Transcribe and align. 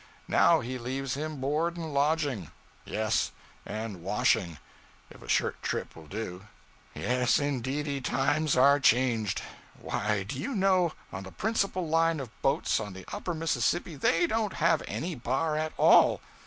Now 0.27 0.61
he 0.61 0.79
leaves 0.79 1.13
him 1.13 1.39
board 1.39 1.77
and 1.77 1.93
lodging; 1.93 2.49
yes, 2.85 3.31
and 3.67 4.01
washing, 4.01 4.57
if 5.11 5.21
a 5.21 5.27
shirt 5.29 5.57
a 5.61 5.63
trip 5.63 5.95
will 5.95 6.07
do. 6.07 6.47
Yes, 6.95 7.37
indeedy, 7.37 8.01
times 8.01 8.57
are 8.57 8.79
changed. 8.79 9.43
Why, 9.79 10.23
do 10.23 10.39
you 10.39 10.55
know, 10.55 10.93
on 11.13 11.21
the 11.21 11.31
principal 11.31 11.87
line 11.87 12.19
of 12.19 12.31
boats 12.41 12.79
on 12.79 12.93
the 12.93 13.05
Upper 13.13 13.35
Mississippi, 13.35 13.95
they 13.95 14.25
don't 14.25 14.53
have 14.53 14.81
any 14.87 15.13
bar 15.13 15.55
at 15.55 15.71
all! 15.77 16.19